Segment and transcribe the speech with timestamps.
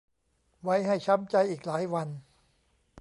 [0.63, 2.07] ไว้ให้ช้ำใจอีกหลายวัน